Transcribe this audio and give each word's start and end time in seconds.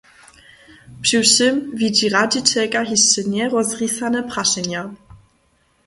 Přiwšěm 1.03 1.55
widźi 1.81 2.07
radźićelka 2.15 2.81
hišće 2.89 3.21
njerozrisane 3.33 4.21
prašenja. 4.31 4.81